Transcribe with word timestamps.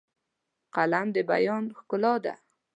قلم 0.75 1.07
د 1.15 1.17
بیان 1.29 1.63
ښکلا 1.77 2.13
ده 2.23 2.33